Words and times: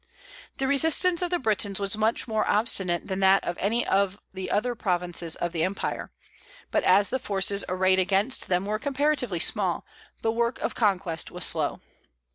The 0.57 0.65
resistance 0.65 1.21
of 1.21 1.29
the 1.29 1.37
Britons 1.37 1.79
was 1.79 1.95
much 1.95 2.27
more 2.27 2.49
obstinate 2.49 3.05
than 3.05 3.19
that 3.19 3.43
of 3.43 3.55
any 3.59 3.85
of 3.85 4.17
the 4.33 4.49
other 4.49 4.73
provinces 4.73 5.35
of 5.35 5.51
the 5.51 5.63
Empire; 5.63 6.09
but, 6.71 6.83
as 6.85 7.09
the 7.09 7.19
forces 7.19 7.63
arrayed 7.69 7.99
against 7.99 8.47
them 8.47 8.65
were 8.65 8.79
comparatively 8.79 9.37
small, 9.37 9.85
the 10.23 10.31
work 10.31 10.57
of 10.57 10.73
conquest 10.73 11.29
was 11.29 11.45
slow. 11.45 11.81